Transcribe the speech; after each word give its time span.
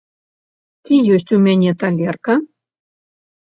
Ці 0.85 0.93
ёсць 1.17 1.31
у 1.37 1.39
мяне 1.49 1.71
талерка? 1.85 2.33